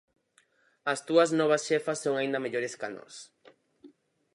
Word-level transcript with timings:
As 0.93 0.99
túas 1.07 1.29
novas 1.39 1.65
xefas 1.67 2.01
son 2.03 2.15
aínda 2.17 2.43
mellores 2.43 2.77
ca 2.79 2.87
nós. 2.97 3.15